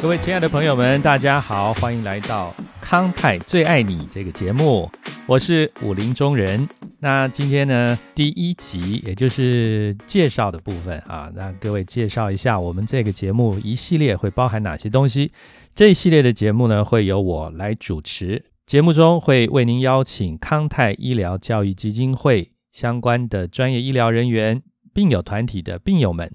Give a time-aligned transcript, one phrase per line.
[0.00, 4.88] 各位亲爱的朋友们，大家好，欢迎来到康泰最爱你这个节目，
[5.26, 6.68] 我是武林中人。
[7.00, 15.32] 那今天呢，第一集也就是介绍的部分啊，让各位介绍一下我们这个节目一系列会包含哪些东西。
[15.74, 24.62] 这一系列的节目呢，会由我来主持，节目中会为您邀请康泰医疗教育基金会相关的专业医疗人员、
[24.98, 26.28] 病友团体的病友们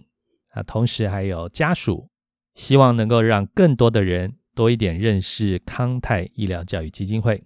[0.52, 2.08] 啊，同时还有家属。
[2.56, 7.44] 希望能够让更多的人多一点认识康泰医疗教育基金会。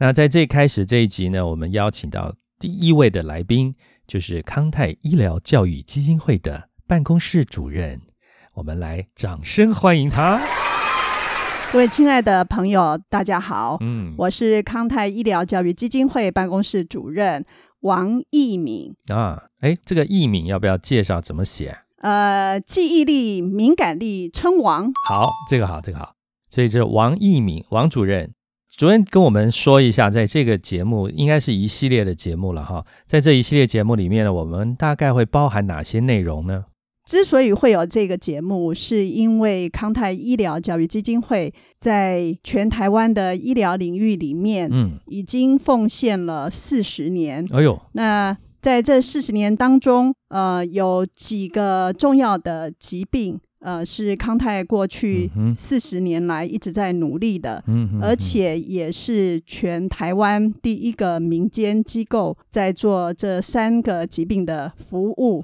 [0.00, 3.76] 那在最开始这一集呢，我们邀请到第一位的来宾，
[4.08, 8.00] 就是康泰医疗教育基金会的办公室主任。
[8.54, 10.40] 我们来掌声欢迎他。
[11.72, 17.44] 各位亲爱的朋友，大家好，嗯，我是康泰医疗教育基金会办公室主任
[17.86, 19.44] 王义敏啊。
[19.60, 21.78] 哎，这个义敏要不要介绍怎么写？
[22.02, 24.92] 呃，记忆力、敏感力称王。
[25.08, 26.14] 好，这个好，这个好。
[26.48, 28.32] 所以这王义敏，王主任，
[28.68, 32.84] 主任跟我们说一下，在这个节目应该是一系列的节目了哈。
[33.06, 36.66] 在这一系列节目里面呢，我们大概会包含哪些内容呢？
[37.06, 47.46] 之所以会有这个节目，是因为康泰医疗教育基金会在全台湾的医疗领域里面，嗯，已经奉献了四十年。
[47.50, 48.36] 哎呦，那。
[48.62, 57.62] 在这四十年当中，呃，有几个重要的疾病，呃，是康泰过去四十年来一直在努力的，
[58.00, 65.42] 而且也是全台湾第一个民间机构在做这三个疾病的服务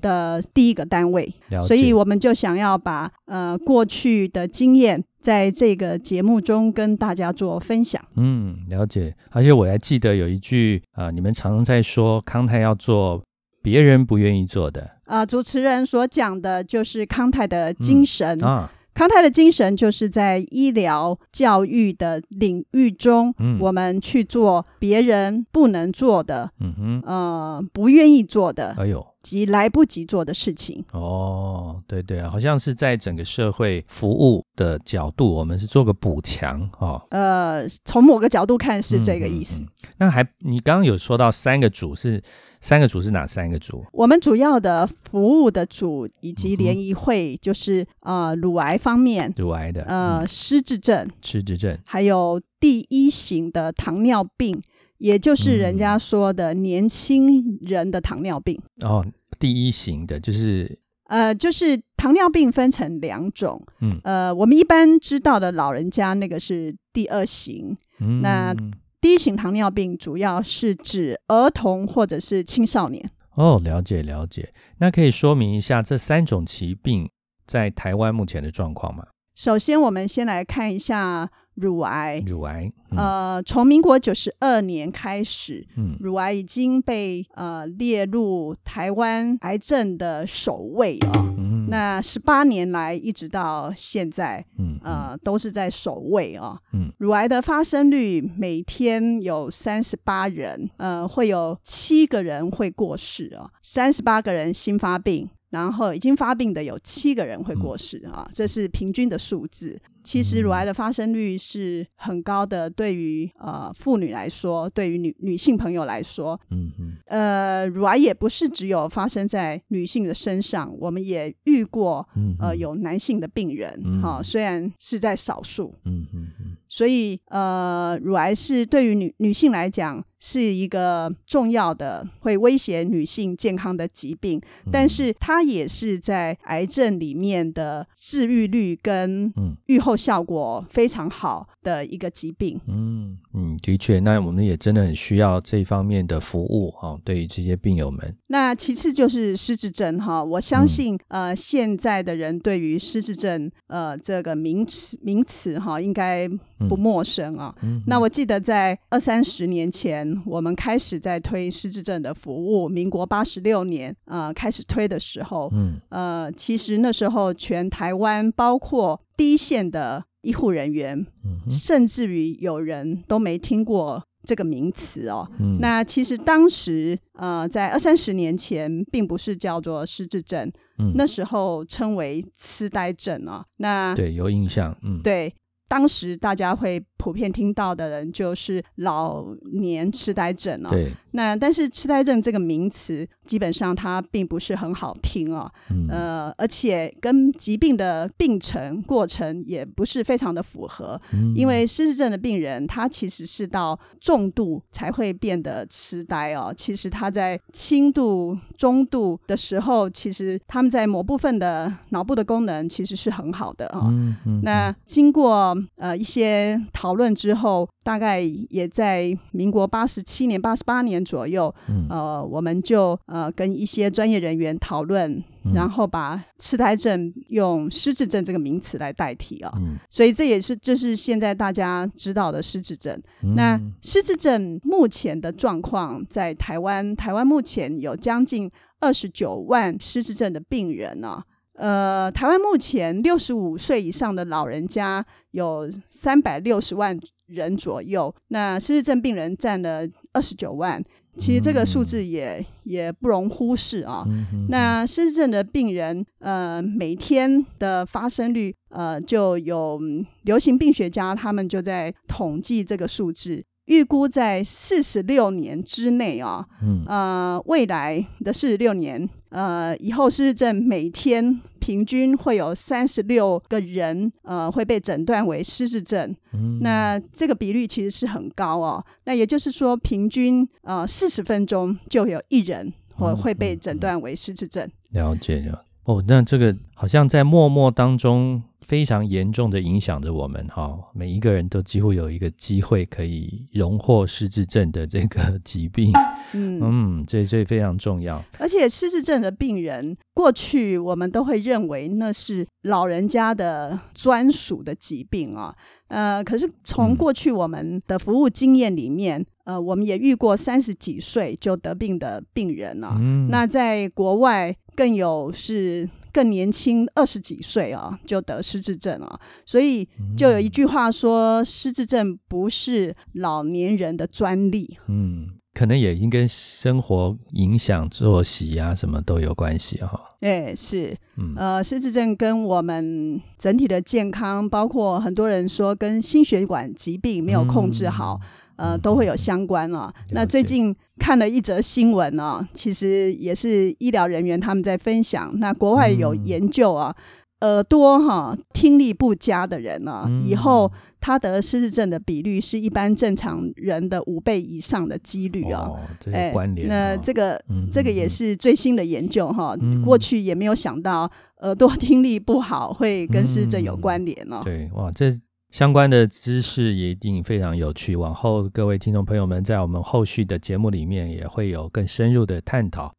[0.00, 1.34] 的第一个单位，
[1.66, 5.04] 所以我们就想要把呃过去的经验。
[5.24, 7.98] 在这个节目中跟大家做分享。
[8.16, 9.16] 嗯，了解。
[9.30, 13.22] 而且我还记得有一句啊，你们常常在说康泰要做
[13.62, 15.24] 别人不愿意做的啊。
[15.24, 18.70] 主持人所讲的就是康泰的精神啊。
[18.92, 28.74] 康泰的精神就是在医疗教育的领域中，我们去做别人不能做的，嗯哼，呃，不愿意做的。
[28.78, 29.04] 哎呦。
[29.24, 37.02] 及来不及做的事情哦，对对，好像是在整个社会服务的角度，我们是做个补强哦。
[37.10, 39.64] 呃，从某个角度看是这个意思。
[39.96, 42.22] 那还你刚刚有说到三个组是
[42.60, 43.82] 三个组是哪三个组？
[43.92, 54.62] 我们主要的服务的组以及联谊会就是呃乳癌方面，乳癌的呃失智症，失智症，还有第一型的糖尿病。
[54.98, 59.04] 也就是人家说的年轻人的糖尿病哦，
[59.38, 67.76] 第一型的就是呃，就是糖尿病分成两种，嗯，呃，我们一般知道的老人家那个是第二型，
[68.22, 68.54] 那
[69.00, 73.10] 第一型糖尿病主要是指儿童或者是青少年。
[73.34, 77.10] 哦，了解了解，那可以说明一下这三种疾病
[77.46, 79.08] 在台湾目前的状况吗？
[79.34, 81.30] 首先，我们先来看一下。
[81.54, 91.30] 乳癌，乳癌，呃，从民国九十二年开始，嗯，乳癌已经被呃列入台湾癌症的首位啊。
[91.66, 96.58] 那十八年来一直到现在，嗯，呃，都是在首位啊。
[96.72, 109.80] 嗯，乳癌的发生率每天有三十八人，呃，会有七个人会过世啊，三十八个人新发病，然后已经发病的有七个人会过世啊，这是平均的数字。
[110.02, 122.06] 其实乳癌的发生率是很高的，对于呃妇女来说，对于女女性朋友来说，嗯嗯，呃，乳癌也不是只有发生在女性的身上，我们也遇过，
[122.38, 130.04] 呃，有男性的病人，哈，虽然是在少数，嗯嗯嗯，所以呃，乳癌是对于女女性来讲。
[130.26, 134.40] 是一个重要的会威胁女性健康的疾病，
[134.72, 139.30] 但是它也是在癌症里面的治愈率跟
[139.66, 142.58] 预后效果非常好的一个疾病。
[142.66, 148.16] 嗯嗯，的确，那我们也真的很需要这方面的服务哈，对于这些病友们。
[148.28, 156.26] 那其次就是失智症哈，我相信呃现在的人对于失智症呃这个名词名词哈应该
[156.66, 157.54] 不陌生啊。
[157.86, 160.13] 那我记得在二三十年前。
[160.24, 175.28] 我们开始在推失智症的服务，民国八十六年，呃，开始推的时候，嗯，呃，其实那时候全台湾包括第一线的医护人员，嗯甚至于有人都没听过这个名词哦。
[175.60, 180.50] 那其实当时，呃，在二三十年前，并不是叫做失智症，
[180.94, 183.44] 那时候称为痴呆症哦。
[183.58, 185.34] 那对有印象，嗯，对。
[185.66, 189.22] 当时大家会普遍听到的人就是老
[189.52, 190.70] 年痴呆症了。
[190.70, 190.90] 对。
[191.14, 195.50] 那但是痴呆症这个名词，基本上它并不是很好听哦。
[195.70, 195.86] 嗯。
[195.88, 201.00] 呃，而且跟疾病的病程过程也不是非常的符合。
[201.12, 201.32] 嗯。
[201.34, 206.52] 因为失智症的病人，他其实是到重度才会变得痴呆哦。
[206.56, 213.86] 其实他在轻度、中度的时候，其实他们在某部分的脑部的功能其实是很好的啊。
[213.88, 214.40] 嗯嗯。
[214.42, 221.54] 那经过呃一些讨论之后，大概也在民国八十七年、八十八年左右，
[221.90, 225.22] 呃，我们就呃跟一些专业人员讨论，
[225.54, 229.52] 然后把痴呆症用失智症这个名词来代替啊。
[229.90, 233.00] 所以这也是这是现在大家知道的失智症。
[233.36, 241.22] 那失智症目前的状况，在台湾，台湾目前有将近二十九万失智症的病人呢。
[241.56, 246.98] 呃，台湾目前六十五岁以上的老人家有三百六十万
[247.34, 250.82] 人左右，那失智症病人占了二十九万，
[251.18, 254.06] 其实这个数字也也不容忽视啊。
[254.48, 259.80] 那失智症的病人，呃，每天的发生率，呃，就有
[260.22, 263.44] 流行病学家他们就在统计这个数字。
[263.66, 266.44] 预估在四十六年之内啊，
[266.86, 276.14] 呃，未来的四十六年，呃，以后失智症每天平均会有三十六个人，呃，会被诊断为失智症。
[276.60, 278.84] 那这个比率其实是很高哦。
[279.06, 284.70] 那也就是说，平均呃四十分钟就有一人或会被诊断为失智症。
[284.92, 288.42] 了解了哦，那这个好像在默默当中。
[288.64, 295.92] 非常严重的影响着我们哈，每一个人都几乎有一个机会可以荣获失智症的这个疾病，
[296.32, 298.24] 嗯嗯，这这非常重要。
[298.38, 305.54] 而且失智症的病人，过去我们都会认为那是老人家的专属的疾病啊，
[305.88, 315.86] 呃，可是从过去我们的服务经验里面，呃，我们也遇过三十几岁就得病的病人啊，嗯那在国外更有是。
[316.14, 324.78] 更年轻二十几岁啊，就得失智症啊，所以就有一句话说，失智症不是老年人的专利。
[324.86, 330.00] 嗯，可能也应跟生活影响、作息啊什么都有关系哈。
[330.20, 338.20] 哎，是，嗯呃，失智症跟我们整体的健康，包括很多人说跟心血管疾病没有控制好。
[338.56, 339.92] 呃，都会有相关啊。
[340.10, 345.32] 那最近看了一则新闻啊，其实也是医疗人员他们在分享。
[345.38, 346.94] 那国外有研究啊，
[347.40, 355.70] 耳朵哈听力不佳的人呢，以后他得失智症的比率是一般正常人的五倍以上的几率啊。
[356.12, 356.68] 哎，关联。
[356.68, 357.42] 那这个
[357.72, 364.40] 这个也是最新的研究哈，过去也没有想到耳朵听力不好会跟失智症有关联哦。
[364.44, 365.12] 对，哇，这。
[365.54, 372.92] 相关的知识也一定非常有趣，往后各位听众朋友们在我们后续的节目里面也会有更深入的探讨。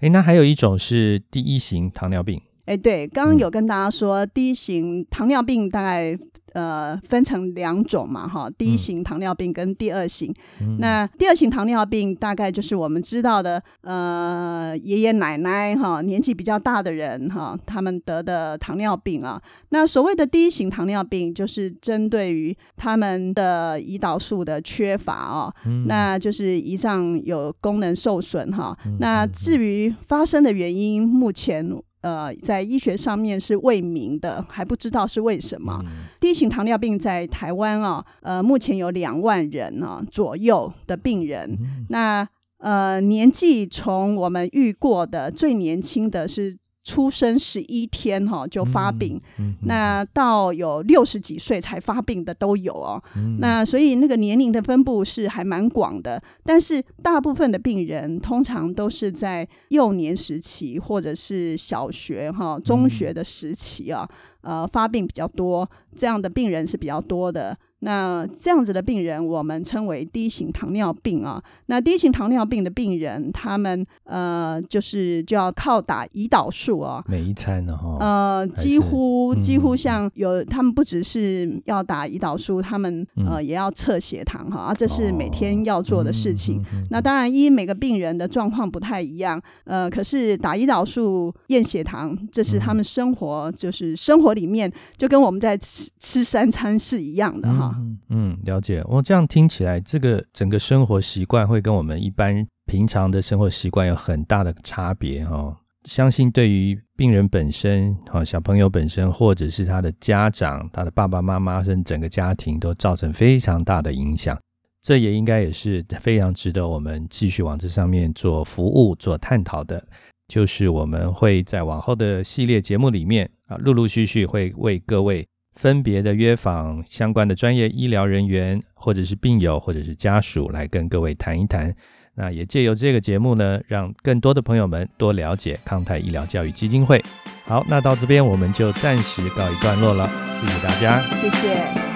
[0.00, 2.42] 诶，那还有一种是第一型糖尿病。
[2.70, 6.16] 诶，对，刚刚有跟大家说第一型糖尿病大概。
[6.52, 10.34] 呃，分成两种嘛，哈，第一型糖尿病跟第二型。
[10.80, 19.40] 那第二型糖尿病大概就是我们知道的，呃，爷爷奶奶哈，年纪比较大的人哈，他们得的糖尿病啊。
[19.68, 25.54] 那所谓的第一型糖尿病，就是针对于他们的胰岛素的缺乏啊，
[25.86, 28.76] 那就是胰脏有功能受损哈。
[28.98, 31.80] 那至于发生的原因，目前。
[32.00, 35.84] 呃，在医学上面是未明的，还不知道是为什么。
[36.18, 41.58] 第一型糖尿病在台湾啊，呃，目前有两万人啊左右的病人。
[41.88, 42.26] 那
[42.58, 46.56] 呃，年纪从我们遇过的最年轻的是。
[46.82, 49.20] 出生十一天哈就发病，
[49.62, 53.02] 那到有六十几岁才发病的都有哦。
[53.38, 64.08] 那所以那个年龄的分布是还蛮广的，但是大部分的病人通常都是在幼年时期或者是小学哈中学的时期啊，
[64.40, 67.56] 呃发病比较多，这样的病人是比较多的。
[67.80, 71.42] 那这样子的病人，我们称为低型糖尿病啊。
[71.66, 77.02] 那低型糖尿病的病人，他们呃，就是就要靠打胰岛素啊。
[77.08, 77.96] 每一餐呢，哈。
[78.00, 86.62] 呃，几乎几乎像有他们不只是要打胰岛素，他们呃也要测血糖哈，这是每天要做的事情。
[86.90, 97.69] 那当然，因每个病人的状况不太一样，呃，可是打胰岛素、验血糖，这是他们生活就是生活里面就跟我们在吃吃三餐是一样的哈。
[97.78, 98.82] 嗯嗯，了解。
[98.86, 105.56] 我这样听起来，这个整个生活习惯会跟我们一般平常的生活习惯有很大的差别哈。
[105.84, 114.38] 相信对于病人本身、啊小朋友本身，或者是他的家长、他的爸爸妈妈，甚至整个家庭，都造成非常大的影响。
[114.82, 119.82] 这也应该也是非常值得我们继续往这上面做服务、做探讨的。
[120.28, 131.74] 就是我们会在往后的系列节目里面啊，陆陆续续会为各位分别的约访相关的专业医疗人员，或者是病友，或者是家属，来跟各位谈一谈。
[132.14, 137.02] 那也借由这个节目呢，让更多的朋友们多了解康泰医疗教育基金会。
[137.44, 141.89] 好，那到这边我们就暂时告一段落了，谢谢大家，谢谢。